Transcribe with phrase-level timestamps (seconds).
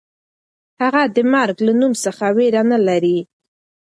[0.81, 3.19] هغه د مرګ له نوم څخه وېره نه لري.